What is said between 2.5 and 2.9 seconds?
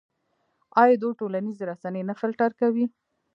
کوي؟